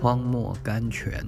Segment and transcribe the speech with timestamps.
[0.00, 1.22] 荒漠甘泉。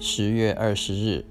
[0.00, 1.24] 十月二十日，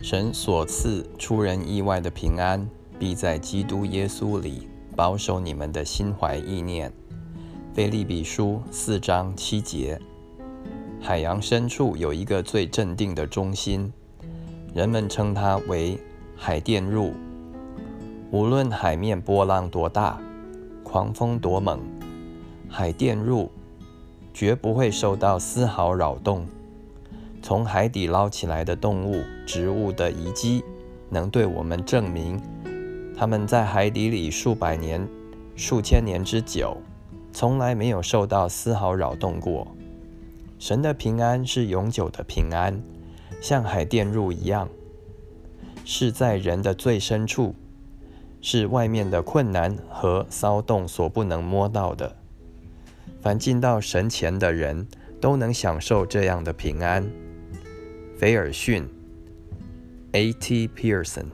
[0.00, 2.66] 神所赐出人意外的平安，
[2.98, 4.66] 必在基督耶稣里
[4.96, 6.90] 保守你们的心怀意念。
[7.74, 10.00] 菲利比书四章七节。
[11.02, 13.92] 海洋深处有一个最镇定的中心，
[14.74, 15.98] 人们称它为
[16.36, 17.14] 海淀入。
[18.30, 20.20] 无论海面波浪多大，
[20.82, 21.80] 狂风多猛，
[22.68, 23.50] 海淀入
[24.34, 26.46] 绝不会受到丝毫扰动。
[27.40, 30.62] 从海底捞起来的动物、植物的遗迹，
[31.08, 32.40] 能对我们证明，
[33.16, 35.06] 它们在海底里数百年、
[35.54, 36.76] 数千年之久，
[37.32, 39.66] 从来没有受到丝毫扰动过。
[40.58, 42.82] 神的平安是永久的平安，
[43.40, 44.68] 像海淀入一样，
[45.88, 47.54] 是在人的最深处，
[48.40, 52.16] 是外面的困难和骚动所不能摸到的。
[53.22, 54.88] 凡进到神前的人
[55.20, 57.08] 都能享受这样的平安。
[58.18, 58.84] 菲尔逊
[60.10, 60.32] ，A.
[60.32, 60.66] T.
[60.66, 61.26] Pearson。